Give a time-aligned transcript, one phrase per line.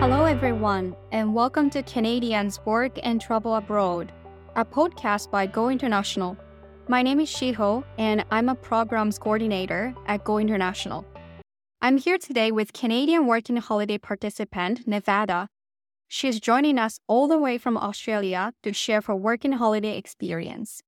[0.00, 4.12] Hello, everyone, and welcome to Canadians Work and Travel Abroad,
[4.54, 6.36] a podcast by Go International.
[6.86, 11.04] My name is Shiho, and I'm a programs coordinator at Go International.
[11.82, 15.48] I'm here today with Canadian Working Holiday participant Nevada.
[16.06, 20.80] She's joining us all the way from Australia to share her working holiday experience.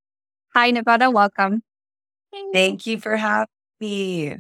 [0.55, 1.11] Hi, Nevada.
[1.11, 1.65] Welcome.
[2.53, 3.49] Thank you for having
[3.81, 4.37] me.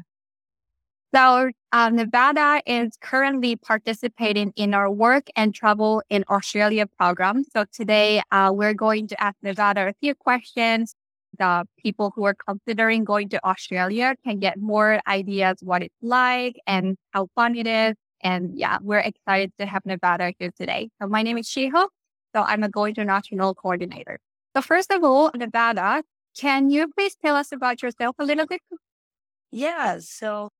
[1.12, 7.44] So, uh, Nevada is currently participating in our work and travel in Australia program.
[7.44, 10.94] So, today uh, we're going to ask Nevada a few questions.
[11.39, 16.57] The people who are considering going to Australia can get more ideas what it's like
[16.67, 17.94] and how fun it is.
[18.21, 20.91] And yeah, we're excited to have Nevada here today.
[21.00, 21.86] So, my name is Shiho.
[22.35, 24.18] So, I'm a Go International coordinator.
[24.57, 26.02] So, first of all, Nevada,
[26.36, 28.61] can you please tell us about yourself a little bit?
[29.52, 30.50] Yeah, so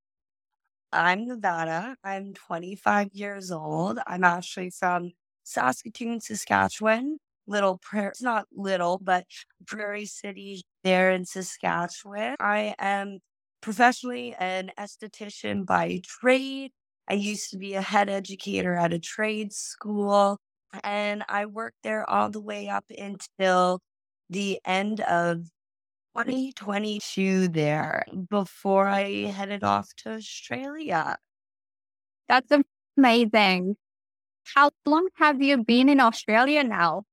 [0.93, 1.95] I'm Nevada.
[2.03, 3.99] I'm 25 years old.
[4.07, 5.11] I'm actually from
[5.43, 7.17] Saskatoon, Saskatchewan.
[7.47, 9.25] Little prairie, it's not little, but
[9.65, 12.35] prairie city there in Saskatchewan.
[12.39, 13.19] I am
[13.61, 16.71] professionally an esthetician by trade.
[17.09, 20.39] I used to be a head educator at a trade school,
[20.83, 23.79] and I worked there all the way up until
[24.29, 25.47] the end of
[26.15, 31.17] 2022 there before I headed off to Australia.
[32.27, 32.51] That's
[32.97, 33.77] amazing.
[34.55, 37.03] How long have you been in Australia now?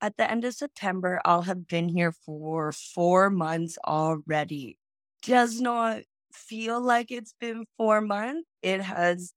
[0.00, 4.78] At the end of September, I'll have been here for four months already.
[5.22, 8.48] Does not feel like it's been four months.
[8.62, 9.34] It has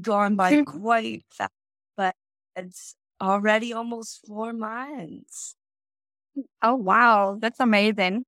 [0.00, 1.52] gone by quite fast,
[1.96, 2.14] but
[2.56, 5.54] it's already almost four months.
[6.62, 7.38] Oh, wow.
[7.40, 8.24] That's amazing.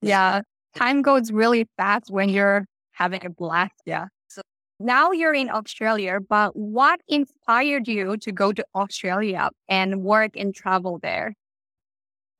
[0.00, 0.42] Yeah.
[0.76, 3.74] Time goes really fast when you're having a blast.
[3.84, 4.06] Yeah.
[4.28, 4.42] So
[4.80, 10.54] now you're in Australia, but what inspired you to go to Australia and work and
[10.54, 11.34] travel there?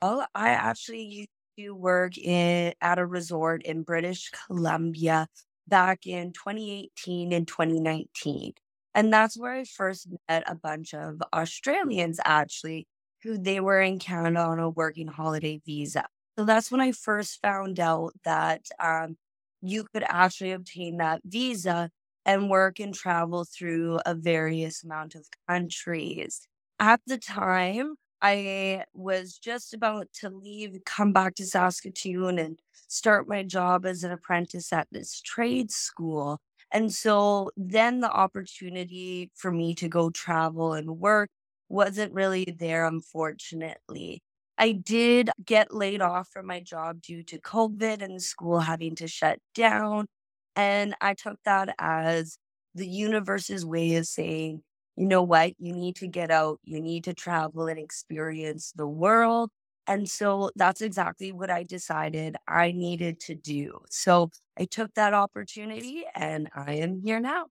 [0.01, 1.29] Well, I actually used
[1.59, 5.27] to work in at a resort in British Columbia
[5.69, 8.53] back in 2018 and 2019.
[8.95, 12.87] And that's where I first met a bunch of Australians actually
[13.23, 16.07] who they were in Canada on a working holiday visa.
[16.39, 19.17] So that's when I first found out that um,
[19.61, 21.91] you could actually obtain that visa
[22.25, 26.47] and work and travel through a various amount of countries.
[26.79, 33.29] At the time, I was just about to leave, come back to Saskatoon and start
[33.29, 36.39] my job as an apprentice at this trade school.
[36.71, 41.31] And so then the opportunity for me to go travel and work
[41.73, 44.23] wasn't really there, unfortunately.
[44.59, 48.95] I did get laid off from my job due to COVID and the school having
[48.97, 50.07] to shut down.
[50.55, 52.39] And I took that as
[52.75, 54.63] the universe's way of saying,
[54.97, 58.87] you know what, you need to get out, you need to travel and experience the
[58.87, 59.51] world.
[59.87, 63.81] And so that's exactly what I decided I needed to do.
[63.91, 67.47] So I took that opportunity and I am here now.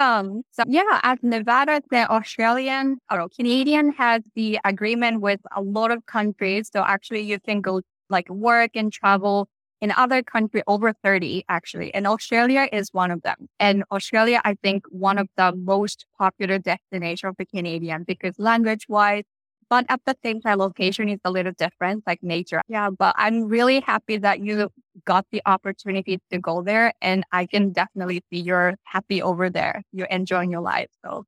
[0.00, 5.90] Um, so yeah, as Nevada, the Australian or Canadian has the agreement with a lot
[5.90, 6.70] of countries.
[6.72, 9.48] So actually you can go like work and travel
[9.82, 11.92] in other country over 30 actually.
[11.92, 13.48] And Australia is one of them.
[13.58, 19.24] And Australia, I think one of the most popular destination for Canadian because language wise,
[19.70, 22.60] but at the same time, location is a little different, like nature.
[22.68, 24.68] Yeah, but I'm really happy that you
[25.06, 26.92] got the opportunity to go there.
[27.00, 29.82] And I can definitely see you're happy over there.
[29.92, 30.90] You're enjoying your life.
[31.04, 31.24] So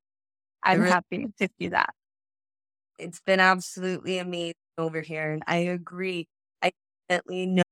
[0.62, 1.90] I'm really- happy to see that.
[2.98, 5.32] It's been absolutely amazing over here.
[5.32, 6.26] And I agree.
[6.62, 6.72] I
[7.08, 7.62] definitely know,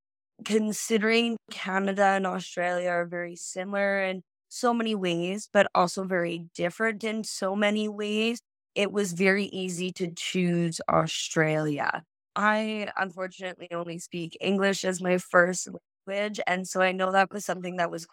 [0.44, 7.04] considering Canada and Australia are very similar in so many ways, but also very different
[7.04, 8.40] in so many ways,
[8.80, 12.02] it was very easy to choose Australia.
[12.36, 15.68] I unfortunately only speak English as my first
[16.08, 16.40] language.
[16.46, 18.06] And so I know that was something that was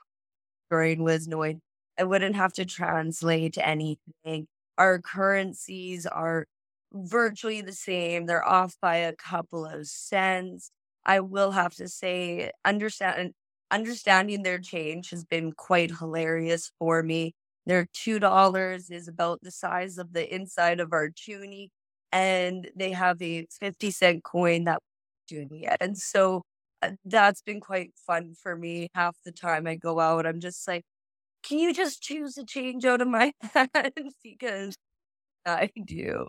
[0.70, 1.62] brain was knowing
[1.98, 4.48] I wouldn't have to translate anything.
[4.78, 6.46] Our currencies are
[6.94, 8.26] virtually the same.
[8.26, 10.72] They're off by a couple of cents.
[11.06, 13.34] I will have to say, understand
[13.72, 17.34] understanding their change has been quite hilarious for me.
[17.68, 21.70] Their two dollars is about the size of the inside of our toonie,
[22.14, 24.82] and they have a fifty cent coin that
[25.30, 25.68] toonie.
[25.82, 26.44] And so
[26.82, 28.90] uh, that's been quite fun for me.
[28.96, 30.84] Half the time I go out, I'm just like,
[31.44, 34.14] can you just choose a change out of my hand?
[34.24, 34.76] because
[35.46, 36.28] I do.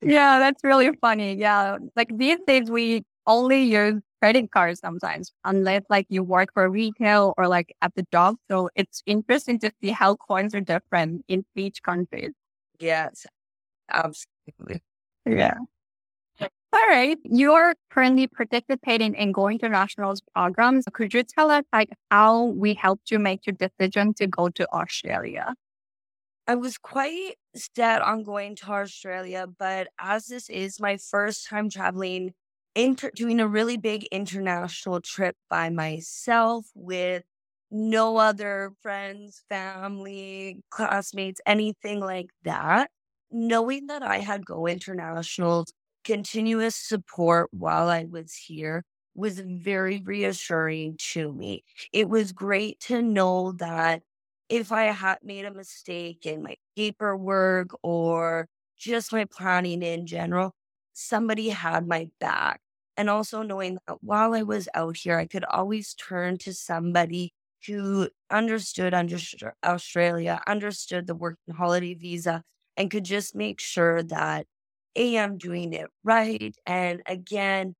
[0.00, 1.34] Yeah, that's really funny.
[1.36, 1.78] Yeah.
[1.94, 7.34] Like these days we only use credit cards sometimes, unless like you work for retail
[7.36, 8.36] or like at the job.
[8.50, 12.30] So it's interesting to see how coins are different in each country.
[12.78, 13.26] Yes,
[13.90, 14.82] absolutely.
[15.26, 15.58] Yeah.
[16.74, 17.18] All right.
[17.24, 20.84] You're currently participating in Go International's programs.
[20.92, 24.66] Could you tell us like how we helped you make your decision to go to
[24.72, 25.54] Australia?
[26.46, 31.68] I was quite set on going to Australia, but as this is my first time
[31.70, 32.32] traveling,
[32.74, 37.24] inter- doing a really big international trip by myself with
[37.70, 42.90] no other friends, family, classmates, anything like that,
[43.30, 45.72] knowing that I had Go International's
[46.04, 48.84] continuous support while I was here
[49.14, 51.64] was very reassuring to me.
[51.92, 54.02] It was great to know that
[54.48, 60.54] if I had made a mistake in my paperwork or just my planning in general,
[60.92, 62.60] somebody had my back.
[62.96, 67.32] And also knowing that while I was out here, I could always turn to somebody
[67.66, 68.92] who understood,
[69.64, 72.42] Australia, understood the working holiday visa,
[72.76, 74.46] and could just make sure that
[74.96, 76.54] A, I'm doing it right.
[76.66, 77.74] And again,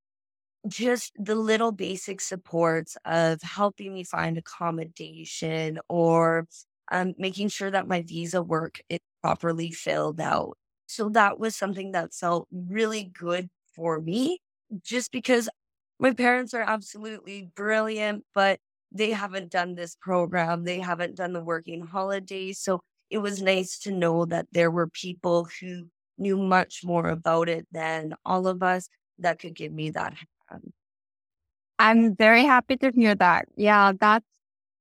[0.68, 6.46] just the little basic supports of helping me find accommodation or
[6.92, 10.56] um, making sure that my visa work is properly filled out.
[10.92, 14.40] So that was something that felt really good for me
[14.82, 15.48] just because
[15.98, 18.58] my parents are absolutely brilliant, but
[18.90, 20.64] they haven't done this program.
[20.64, 22.58] They haven't done the working holidays.
[22.58, 22.80] So
[23.10, 25.86] it was nice to know that there were people who
[26.18, 30.14] knew much more about it than all of us that could give me that
[30.50, 30.72] hand.
[31.78, 33.46] I'm very happy to hear that.
[33.56, 34.26] Yeah, that's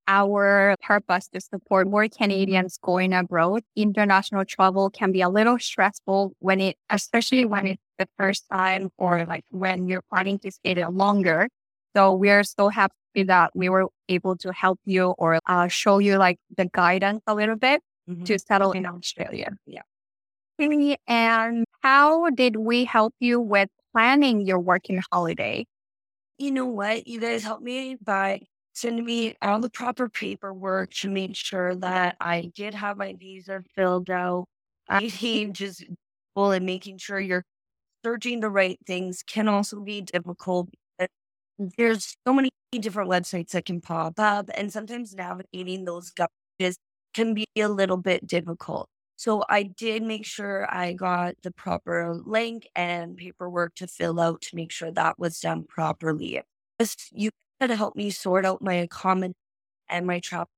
[0.07, 3.63] our purpose to support more Canadians going abroad.
[3.75, 8.89] International travel can be a little stressful when it, especially when it's the first time
[8.97, 11.47] or like when you're planning to stay there longer.
[11.95, 16.17] So we're so happy that we were able to help you or uh, show you
[16.17, 18.23] like the guidance a little bit mm-hmm.
[18.23, 19.51] to settle in Australia.
[19.65, 19.81] Yeah.
[21.07, 25.65] And how did we help you with planning your working holiday?
[26.37, 27.07] You know what?
[27.07, 28.41] You guys helped me by
[28.73, 33.63] sending me all the proper paperwork to make sure that I did have my visa
[33.75, 34.45] filled out.
[34.89, 35.85] I hate just
[36.35, 37.43] well and making sure you're
[38.05, 40.69] searching the right things can also be difficult.
[41.77, 46.11] There's so many different websites that can pop up, and sometimes navigating those
[46.59, 46.77] pages
[47.13, 48.87] can be a little bit difficult.
[49.17, 54.41] So I did make sure I got the proper link and paperwork to fill out
[54.43, 56.41] to make sure that was done properly.
[57.11, 57.29] You
[57.67, 59.35] to help me sort out my accommodation
[59.89, 60.49] and my travel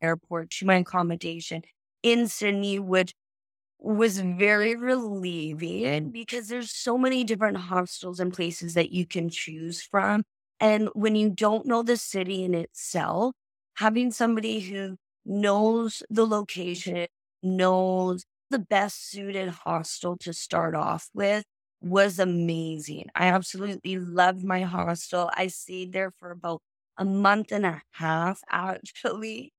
[0.00, 1.62] airport to my accommodation
[2.02, 3.12] in Sydney, which
[3.78, 9.82] was very relieving because there's so many different hostels and places that you can choose
[9.82, 10.22] from.
[10.60, 13.34] And when you don't know the city in itself,
[13.76, 17.06] having somebody who knows the location,
[17.42, 21.44] knows the best suited hostel to start off with
[21.82, 23.06] was amazing.
[23.14, 25.30] I absolutely loved my hostel.
[25.36, 26.62] I stayed there for about
[26.98, 29.52] a month and a half actually.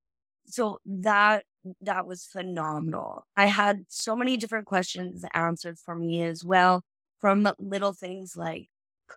[0.46, 1.46] So that
[1.82, 3.26] that was phenomenal.
[3.38, 6.84] I had so many different questions answered for me as well
[7.20, 8.68] from little things like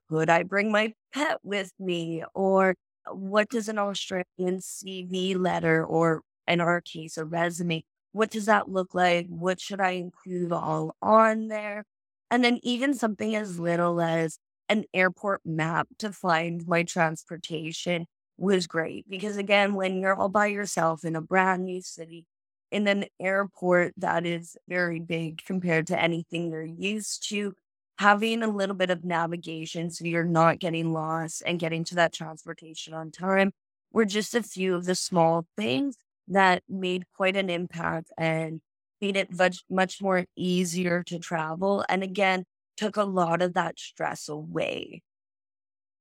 [0.09, 2.75] could I bring my pet with me or
[3.11, 8.69] what does an Australian CV letter or in our case a resume what does that
[8.71, 9.27] look like?
[9.29, 11.85] What should I include all on there?
[12.31, 18.07] And then even something as little as an airport map to find my transportation
[18.37, 22.27] was great because again, when you're all by yourself in a brand new city,
[22.73, 27.55] in an airport that is very big compared to anything you're used to,
[27.99, 32.13] having a little bit of navigation so you're not getting lost and getting to that
[32.13, 33.53] transportation on time
[33.93, 35.97] were just a few of the small things
[36.29, 38.61] that made quite an impact and
[39.01, 41.85] made it much, much more easier to travel.
[41.89, 42.45] And again,
[42.77, 45.03] took a lot of that stress away.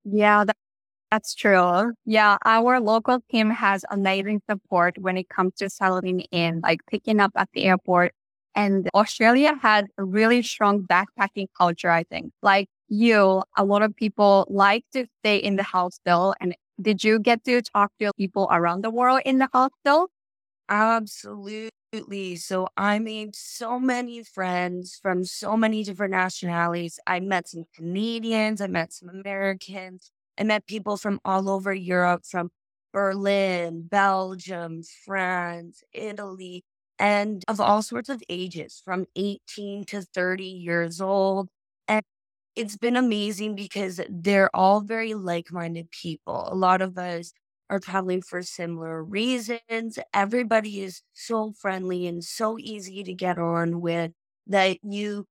[0.04, 0.56] Yeah, that,
[1.12, 1.94] that's true.
[2.06, 7.20] Yeah, our local team has amazing support when it comes to settling in, like picking
[7.20, 8.14] up at the airport.
[8.56, 12.34] And Australia has a really strong backpacking culture, I think.
[12.44, 16.36] Like you, a lot of people like to stay in the hostel.
[16.42, 20.10] And did you get to talk to people around the world in the hostel?
[20.70, 21.72] Absolutely.
[21.94, 22.36] Absolutely.
[22.36, 27.00] So I made so many friends from so many different nationalities.
[27.08, 32.26] I met some Canadians, I met some Americans, I met people from all over Europe,
[32.26, 32.52] from
[32.92, 36.64] Berlin, Belgium, France, Italy,
[37.00, 41.50] and of all sorts of ages, from 18 to 30 years old.
[41.88, 42.02] And
[42.56, 46.48] it's been amazing because they're all very like minded people.
[46.52, 47.34] A lot of us
[47.70, 50.00] are traveling for similar reasons.
[50.14, 54.12] Everybody is so friendly and so easy to get on with
[54.48, 55.26] that you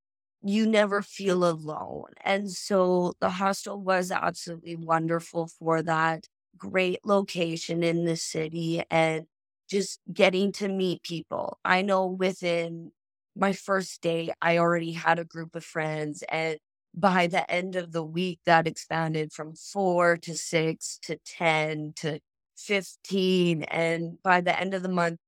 [0.46, 2.10] you never feel alone.
[2.22, 6.26] And so the hostel was absolutely wonderful for that.
[6.58, 9.26] Great location in the city and
[9.68, 11.58] just getting to meet people.
[11.64, 12.92] I know within
[13.34, 16.22] my first day, I already had a group of friends.
[16.28, 16.58] And
[16.94, 22.20] by the end of the week, that expanded from four to six to 10 to
[22.56, 23.64] 15.
[23.64, 25.18] And by the end of the month,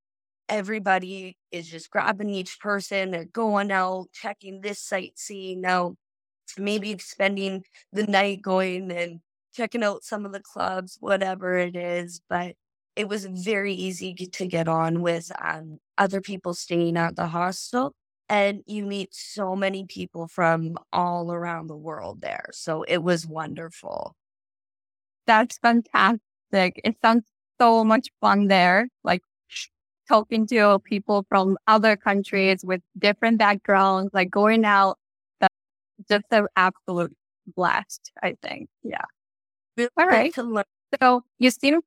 [0.49, 3.11] everybody is just grabbing each person.
[3.11, 5.97] They're going out, checking this sightseeing out,
[6.59, 9.21] maybe spending the night going and
[9.55, 12.21] checking out some of the clubs, whatever it is.
[12.29, 12.55] But
[12.95, 17.95] it was very easy to get on with um, other people staying at the hostel.
[18.29, 22.47] And you meet so many people from all around the world there.
[22.53, 24.17] So it was wonderful.
[25.27, 26.21] That's fantastic.
[26.53, 27.25] It sounds
[27.61, 28.89] so much fun there.
[29.05, 29.23] Like
[30.09, 34.99] talking to people from other countries with different backgrounds, like going out.
[35.41, 35.55] That's
[36.09, 37.15] just an absolute
[37.57, 38.69] blast, I think.
[38.83, 39.03] Yeah.
[39.97, 40.35] All right.
[41.01, 41.81] So you seem,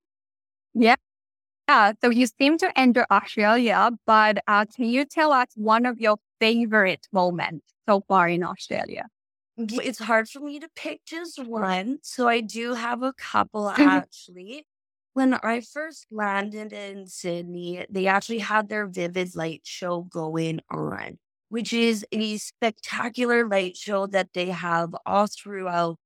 [0.73, 0.95] yeah.
[1.69, 5.99] Yeah, so you seem to enter Australia, but uh, can you tell us one of
[5.99, 9.05] your favorite moments so far in Australia?
[9.55, 11.99] It's hard for me to pick just one.
[12.01, 14.65] So I do have a couple actually.
[15.13, 21.19] When I first landed in Sydney, they actually had their Vivid Light show going on,
[21.49, 25.97] which is a spectacular light show that they have all throughout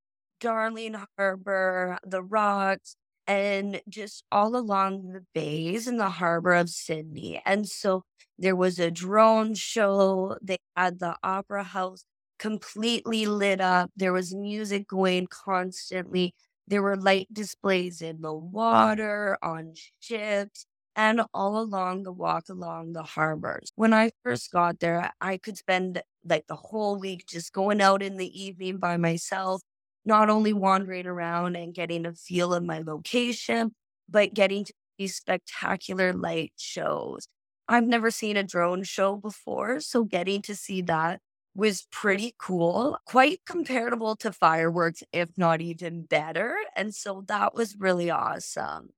[0.41, 7.41] Darling Harbour, the Rocks, and just all along the bays in the harbor of Sydney.
[7.45, 8.03] And so
[8.37, 10.37] there was a drone show.
[10.41, 12.05] They had the opera house
[12.39, 13.91] completely lit up.
[13.95, 16.33] There was music going constantly.
[16.67, 20.65] There were light displays in the water, on ships,
[20.95, 23.71] and all along the walk along the harbors.
[23.75, 28.01] When I first got there, I could spend like the whole week just going out
[28.01, 29.61] in the evening by myself,
[30.05, 33.73] not only wandering around and getting a feel of my location,
[34.09, 37.27] but getting to these spectacular light shows.
[37.67, 41.21] I've never seen a drone show before, so getting to see that
[41.55, 46.57] was pretty cool, quite comparable to fireworks, if not even better.
[46.75, 48.89] And so that was really awesome.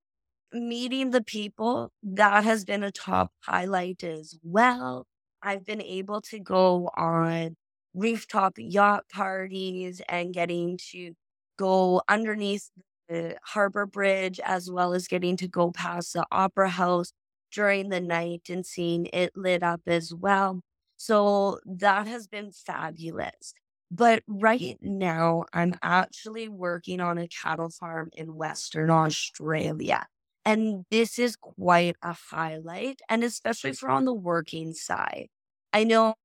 [0.54, 5.06] Meeting the people, that has been a top highlight as well.
[5.42, 7.58] I've been able to go on
[7.96, 11.14] rooftop yacht parties and getting to
[11.58, 12.70] go underneath
[13.10, 17.12] the harbor bridge, as well as getting to go past the opera house
[17.52, 20.62] during the night and seeing it lit up as well.
[20.98, 23.54] So that has been fabulous.
[23.92, 30.08] But right now, I'm actually working on a cattle farm in Western Australia.
[30.44, 35.28] And this is quite a highlight, and especially for on the working side.
[35.74, 36.16] I know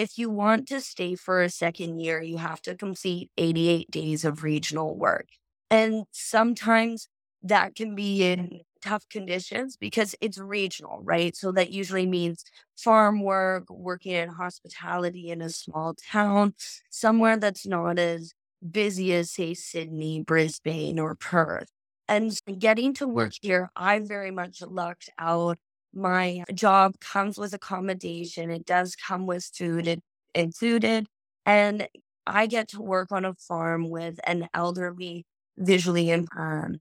[0.00, 4.24] if you want to stay for a second year, you have to complete 88 days
[4.24, 5.26] of regional work.
[5.70, 7.06] And sometimes
[7.42, 11.36] that can be in tough conditions because it's regional, right?
[11.36, 12.44] So that usually means
[12.78, 16.54] farm work, working in hospitality in a small town,
[16.88, 18.32] somewhere that's not as
[18.70, 21.68] busy as, say, Sydney, Brisbane, or Perth.
[22.08, 25.58] And getting to work here, I very much lucked out.
[25.92, 30.00] My job comes with accommodation, it does come with food
[30.34, 31.06] included.
[31.46, 31.88] And
[32.26, 35.26] I get to work on a farm with an elderly,
[35.58, 36.80] visually impaired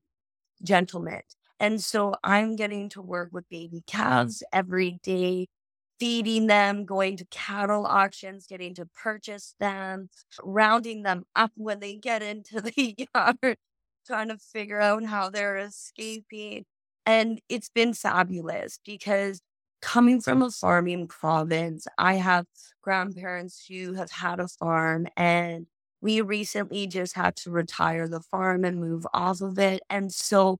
[0.63, 1.21] gentleman.
[1.59, 5.47] And so I'm getting to work with baby calves every day,
[5.99, 10.09] feeding them, going to cattle auctions, getting to purchase them,
[10.43, 13.57] rounding them up when they get into the yard,
[14.07, 16.65] trying to figure out how they're escaping.
[17.05, 19.41] And it's been fabulous because
[19.81, 22.45] coming from a farming province, I have
[22.81, 25.67] grandparents who have had a farm and
[26.01, 29.81] we recently just had to retire the farm and move off of it.
[29.89, 30.59] And so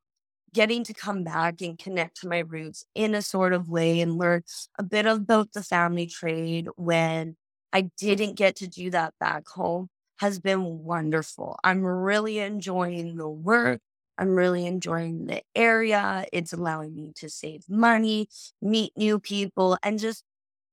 [0.54, 4.18] getting to come back and connect to my roots in a sort of way and
[4.18, 4.44] learn
[4.80, 7.36] a bit about the family trade when
[7.72, 11.58] I didn't get to do that back home has been wonderful.
[11.64, 13.82] I'm really enjoying the work.
[14.20, 16.26] I'm really enjoying the area.
[16.34, 18.30] It's allowing me to save money,
[18.62, 20.24] meet new people, and just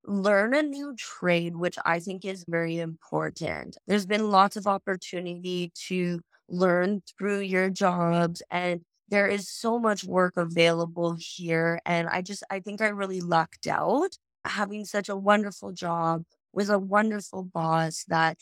[0.05, 3.77] learn a new trade, which I think is very important.
[3.87, 10.05] There's been lots of opportunity to learn through your jobs and there is so much
[10.05, 11.81] work available here.
[11.87, 16.71] And I just, I think I really lucked out having such a wonderful job with
[16.71, 18.39] a wonderful boss that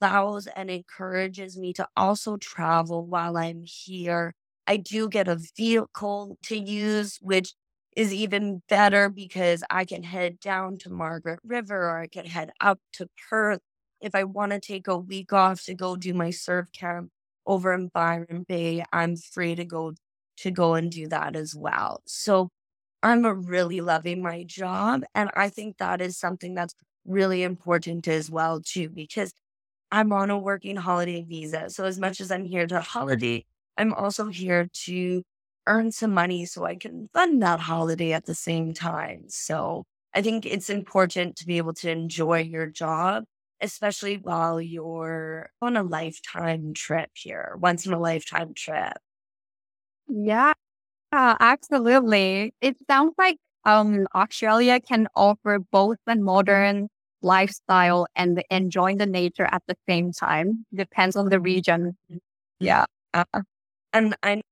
[0.00, 4.34] allows and encourages me to also travel while I'm here.
[4.66, 7.54] I do get a vehicle to use, which
[7.96, 12.50] is even better because I can head down to Margaret River or I can head
[12.60, 13.60] up to Perth
[14.00, 17.10] if I want to take a week off to go do my surf camp
[17.46, 18.84] over in Byron Bay.
[18.92, 19.94] I'm free to go
[20.38, 22.00] to go and do that as well.
[22.06, 22.50] So
[23.02, 26.74] I'm really loving my job and I think that is something that's
[27.06, 29.32] really important as well too because
[29.92, 31.70] I'm on a working holiday visa.
[31.70, 33.44] So as much as I'm here to holiday,
[33.76, 35.22] I'm also here to
[35.66, 39.24] earn some money so I can fund that holiday at the same time.
[39.28, 43.24] So I think it's important to be able to enjoy your job,
[43.60, 48.94] especially while you're on a lifetime trip here, once in a lifetime trip.
[50.08, 50.52] Yeah,
[51.12, 52.54] absolutely.
[52.60, 56.88] It sounds like um, Australia can offer both the modern
[57.22, 60.66] lifestyle and enjoying the nature at the same time.
[60.74, 61.96] Depends on the region.
[62.60, 62.86] Yeah.
[63.14, 63.24] Uh,
[63.92, 64.42] and I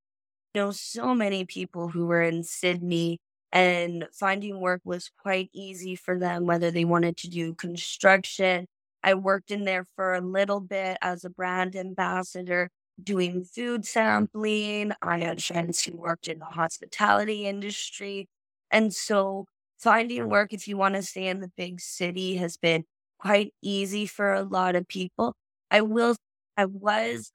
[0.55, 3.19] know so many people who were in Sydney
[3.53, 8.67] and finding work was quite easy for them, whether they wanted to do construction.
[9.03, 12.71] I worked in there for a little bit as a brand ambassador
[13.03, 14.93] doing food sampling.
[15.03, 18.29] I had friends who worked in the hospitality industry.
[18.71, 19.47] And so
[19.79, 22.85] finding work if you want to stay in the big city has been
[23.19, 25.35] quite easy for a lot of people.
[25.71, 26.17] I will,
[26.57, 27.33] I was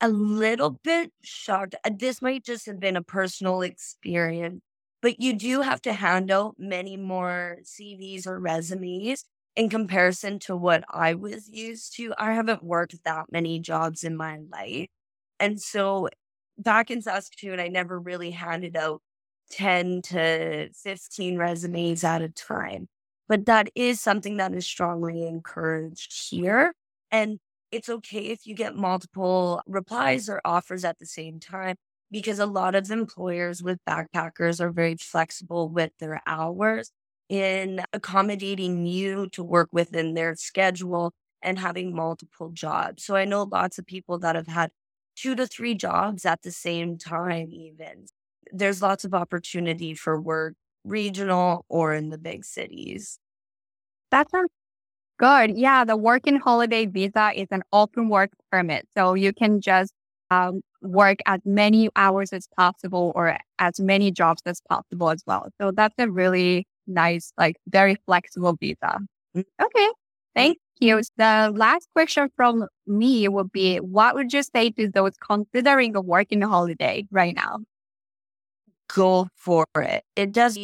[0.00, 1.74] a little bit shocked.
[1.84, 4.60] Uh, this might just have been a personal experience,
[5.02, 9.24] but you do have to handle many more CVs or resumes
[9.56, 12.12] in comparison to what I was used to.
[12.18, 14.88] I haven't worked that many jobs in my life.
[15.40, 16.08] And so
[16.58, 19.00] back in Saskatoon, I never really handed out
[19.54, 22.88] 10 to 15 resumes at a time.
[23.28, 26.74] But that is something that is strongly encouraged here.
[27.10, 27.38] And
[27.70, 31.76] it's okay if you get multiple replies or offers at the same time
[32.10, 36.90] because a lot of employers with backpackers are very flexible with their hours
[37.28, 43.04] in accommodating you to work within their schedule and having multiple jobs.
[43.04, 44.70] So I know lots of people that have had
[45.16, 48.06] two to three jobs at the same time, even.
[48.52, 50.54] There's lots of opportunity for work,
[50.84, 53.18] regional or in the big cities.
[54.10, 54.50] That sounds
[55.18, 55.56] good.
[55.56, 58.88] Yeah, the working holiday visa is an open work permit.
[58.96, 59.92] So you can just
[60.30, 65.48] um, work as many hours as possible or as many jobs as possible as well.
[65.60, 68.98] So that's a really nice, like very flexible visa.
[69.36, 69.44] Mm.
[69.62, 69.88] Okay.
[70.34, 71.00] Thank you.
[71.16, 76.00] The last question from me would be what would you say to those considering a
[76.00, 77.60] working holiday right now?
[78.88, 80.04] Go for it.
[80.16, 80.58] It does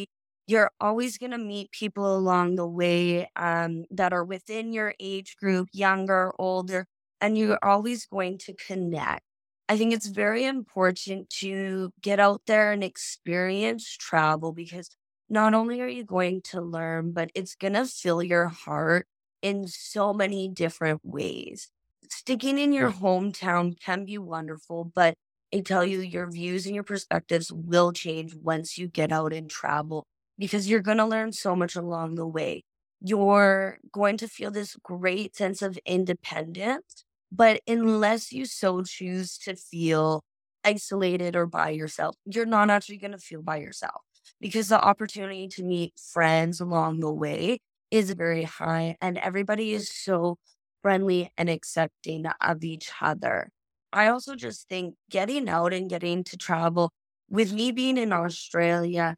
[0.46, 5.36] you're always going to meet people along the way um, that are within your age
[5.36, 6.86] group, younger, older,
[7.20, 9.22] and you're always going to connect.
[9.68, 14.90] I think it's very important to get out there and experience travel because
[15.28, 19.06] not only are you going to learn, but it's going to fill your heart
[19.42, 21.68] in so many different ways.
[22.10, 25.14] Sticking in your hometown can be wonderful, but
[25.54, 29.50] I tell you, your views and your perspectives will change once you get out and
[29.50, 30.06] travel
[30.38, 32.62] because you're going to learn so much along the way.
[33.00, 39.56] You're going to feel this great sense of independence, but unless you so choose to
[39.56, 40.22] feel
[40.64, 44.02] isolated or by yourself, you're not actually going to feel by yourself
[44.40, 47.58] because the opportunity to meet friends along the way
[47.90, 50.36] is very high and everybody is so
[50.82, 53.50] friendly and accepting of each other.
[53.92, 56.92] I also just think getting out and getting to travel
[57.28, 59.16] with me being in Australia,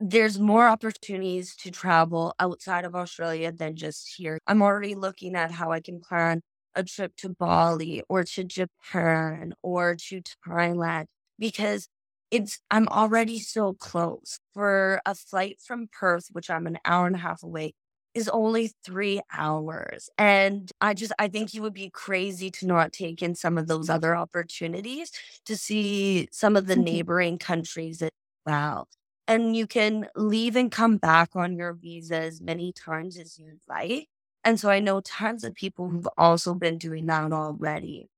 [0.00, 4.38] there's more opportunities to travel outside of Australia than just here.
[4.46, 6.42] I'm already looking at how I can plan
[6.74, 11.06] a trip to Bali or to Japan or to Thailand
[11.38, 11.88] because
[12.30, 14.38] it's I'm already so close.
[14.54, 17.74] For a flight from Perth, which I'm an hour and a half away,
[18.14, 20.08] is only three hours.
[20.16, 23.66] And I just, I think you would be crazy to not take in some of
[23.66, 25.10] those other opportunities
[25.46, 26.84] to see some of the mm-hmm.
[26.84, 28.10] neighboring countries as
[28.46, 28.88] well.
[29.26, 33.60] And you can leave and come back on your visa as many times as you'd
[33.68, 34.08] like.
[34.44, 38.08] And so I know tons of people who've also been doing that already.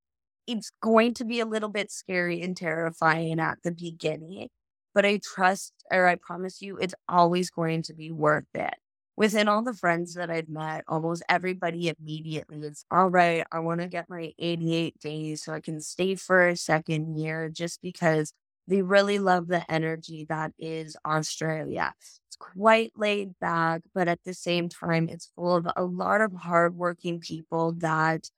[0.45, 4.49] It's going to be a little bit scary and terrifying at the beginning,
[4.93, 8.75] but I trust or I promise you it's always going to be worth it
[9.17, 13.81] within all the friends that I'd met, almost everybody immediately was, all right, I want
[13.81, 18.31] to get my 88 days so I can stay for a second year just because
[18.67, 21.93] they really love the energy that is Australia.
[22.27, 26.33] It's quite laid back, but at the same time, it's full of a lot of
[26.33, 28.29] hardworking people that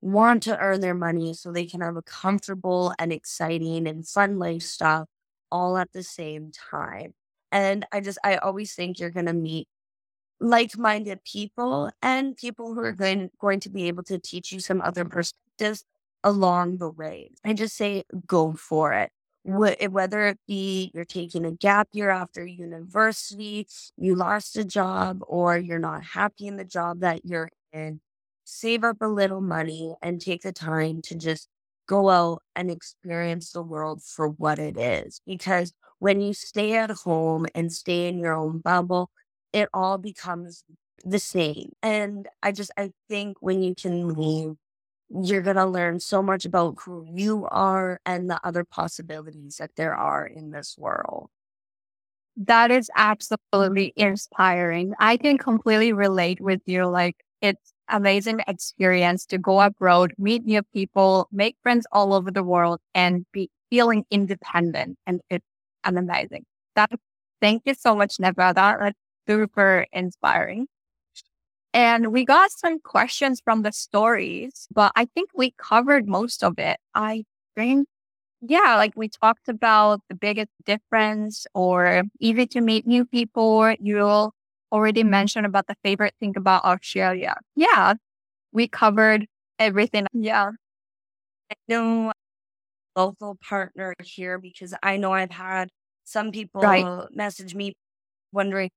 [0.00, 4.38] want to earn their money so they can have a comfortable and exciting and fun
[4.38, 5.08] lifestyle
[5.50, 7.12] all at the same time.
[7.50, 9.66] And I just, I always think you're going to meet
[10.40, 13.02] like minded people and people who are mm-hmm.
[13.02, 15.84] going, going to be able to teach you some other perspectives
[16.24, 17.30] along the way.
[17.44, 19.10] I just say go for it.
[19.44, 25.56] Whether it be you're taking a gap year after university, you lost a job, or
[25.56, 28.00] you're not happy in the job that you're in,
[28.44, 31.48] save up a little money and take the time to just
[31.86, 35.22] go out and experience the world for what it is.
[35.26, 39.10] Because when you stay at home and stay in your own bubble,
[39.52, 40.64] it all becomes
[41.04, 41.72] the same.
[41.82, 44.54] And I just, I think when you can leave,
[45.10, 49.70] you're going to learn so much about who you are and the other possibilities that
[49.76, 51.30] there are in this world.
[52.36, 54.08] That is absolutely mm-hmm.
[54.08, 54.94] inspiring.
[54.98, 56.86] I can completely relate with you.
[56.86, 62.44] Like, it's amazing experience to go abroad, meet new people, make friends all over the
[62.44, 64.98] world, and be feeling independent.
[65.06, 65.44] And it's
[65.84, 66.44] amazing.
[66.76, 66.90] That
[67.40, 68.76] thank you so much, Nevada.
[68.78, 70.66] That's super inspiring.
[71.74, 76.58] And we got some questions from the stories, but I think we covered most of
[76.58, 76.78] it.
[76.94, 77.86] I think,
[78.40, 83.74] yeah, like we talked about the biggest difference or easy to meet new people.
[83.80, 84.32] You'll
[84.72, 87.36] already mentioned about the favorite thing about Australia.
[87.54, 87.94] Yeah,
[88.52, 89.26] we covered
[89.58, 90.06] everything.
[90.14, 90.52] Yeah.
[91.50, 92.12] I know
[92.96, 95.68] local partner here because I know I've had
[96.04, 97.04] some people right.
[97.12, 97.74] message me
[98.32, 98.70] wondering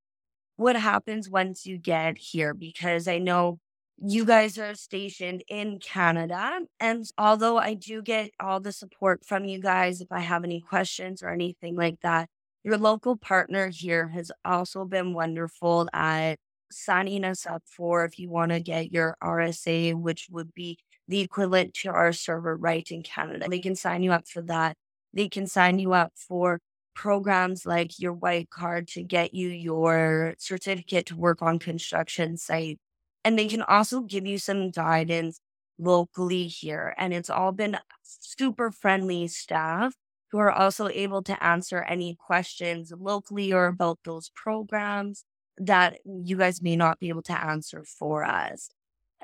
[0.56, 3.60] what happens once you get here because I know
[4.04, 6.60] you guys are stationed in Canada.
[6.80, 10.60] And although I do get all the support from you guys if I have any
[10.60, 12.28] questions or anything like that,
[12.64, 16.38] your local partner here has also been wonderful at
[16.72, 21.20] signing us up for if you want to get your RSA, which would be the
[21.20, 23.48] equivalent to our server right in Canada.
[23.50, 24.78] They can sign you up for that.
[25.14, 26.60] They can sign you up for
[26.94, 32.80] programs like your white card to get you your certificate to work on construction site.
[33.24, 35.40] And they can also give you some guidance
[35.78, 36.94] locally here.
[36.98, 39.96] And it's all been super friendly staff
[40.32, 45.26] who are also able to answer any questions locally or about those programs
[45.58, 48.70] that you guys may not be able to answer for us.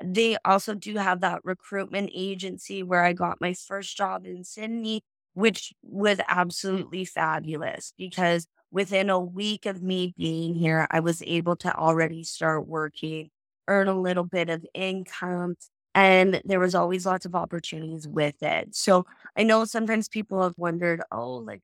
[0.02, 5.02] They also do have that recruitment agency where I got my first job in Sydney,
[5.38, 11.54] which was absolutely fabulous because within a week of me being here, I was able
[11.58, 13.30] to already start working,
[13.68, 15.54] earn a little bit of income,
[15.94, 18.74] and there was always lots of opportunities with it.
[18.74, 21.60] So I know sometimes people have wondered, oh, like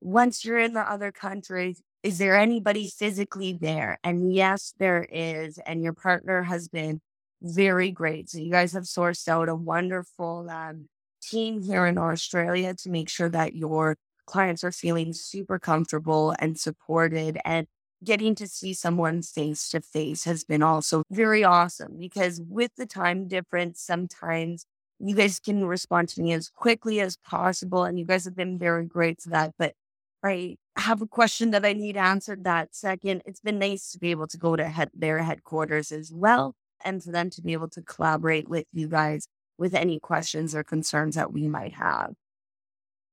[0.00, 3.98] once you're in the other countries, is there anybody physically there?
[4.04, 5.58] And yes, there is.
[5.66, 7.00] And your partner has been
[7.42, 8.30] very great.
[8.30, 10.88] So you guys have sourced out a wonderful um,
[11.28, 16.58] team here in Australia to make sure that your clients are feeling super comfortable and
[16.58, 17.66] supported and
[18.04, 22.86] getting to see someone face to face has been also very awesome because with the
[22.86, 24.66] time difference, sometimes
[24.98, 27.84] you guys can respond to me as quickly as possible.
[27.84, 29.54] And you guys have been very great for that.
[29.58, 29.74] But
[30.22, 33.22] I have a question that I need answered that second.
[33.26, 37.02] It's been nice to be able to go to head, their headquarters as well and
[37.02, 39.26] for them to be able to collaborate with you guys
[39.58, 42.14] with any questions or concerns that we might have.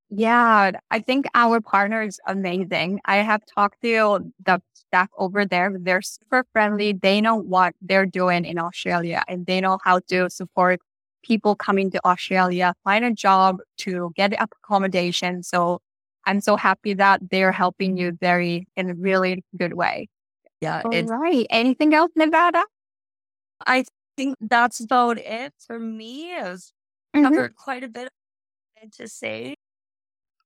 [0.10, 3.02] Yeah, I think our partner is amazing.
[3.06, 5.76] I have talked to the staff over there.
[5.80, 6.94] They're super friendly.
[6.94, 10.82] They know what they're doing in Australia and they know how to support
[11.24, 15.42] people coming to Australia, find a job to get accommodation.
[15.42, 15.80] So
[16.26, 20.10] I'm so happy that they're helping you very in a really good way.
[20.62, 20.82] Yeah.
[20.86, 21.48] All right.
[21.50, 22.64] Anything else, Nevada?
[23.66, 23.86] I
[24.18, 26.34] think that's about it for me.
[26.36, 26.58] I've
[27.16, 27.24] mm-hmm.
[27.24, 28.10] covered quite a bit
[28.94, 29.56] to say.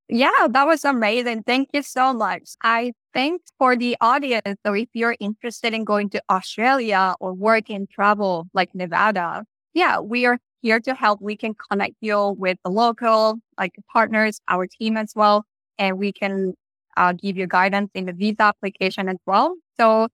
[0.10, 1.43] Yeah, that was amazing.
[1.43, 2.51] Thank you so much.
[2.63, 7.69] I think for the audience, so if you're interested in going to Australia or work
[7.69, 11.21] and travel like Nevada, yeah, we are here to help.
[11.21, 15.43] We can connect you with the local like partners, our team as well,
[15.77, 16.53] and we can
[16.95, 19.56] uh, give you guidance in the visa application as well.
[19.77, 20.08] So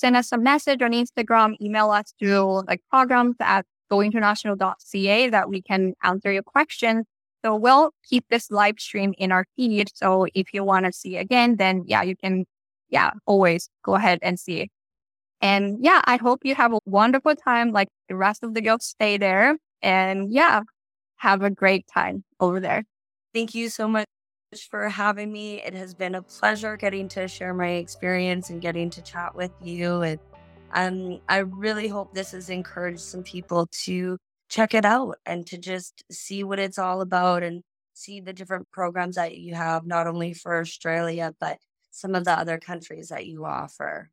[0.00, 5.62] send us a message on Instagram, email us to like programs at gointernational.ca that we
[5.62, 7.04] can answer your questions
[7.44, 9.90] so we'll keep this live stream in our feed.
[9.94, 12.44] So if you want to see again, then yeah, you can,
[12.90, 14.68] yeah, always go ahead and see.
[15.40, 17.72] And yeah, I hope you have a wonderful time.
[17.72, 20.62] Like the rest of the girls stay there and yeah,
[21.16, 22.84] have a great time over there.
[23.32, 24.06] Thank you so much
[24.58, 25.62] for having me.
[25.62, 29.52] It has been a pleasure getting to share my experience and getting to chat with
[29.62, 30.02] you.
[30.02, 30.18] And
[30.72, 35.58] um, I really hope this has encouraged some people to check it out and to
[35.58, 37.62] just see what it's all about and
[37.94, 41.58] see the different programs that you have, not only for Australia, but
[41.92, 44.10] some of the other countries that you offer.